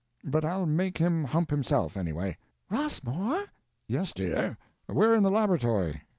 But 0.23 0.43
I'll 0.43 0.65
make 0.65 0.97
him 0.97 1.23
hump 1.25 1.51
himself, 1.51 1.95
anyway." 1.95 2.35
"Rossmore!" 2.71 3.43
"Yes, 3.87 4.13
dear. 4.13 4.57
We're 4.87 5.13
in 5.13 5.21
the 5.21 5.29
laboratory. 5.29 6.01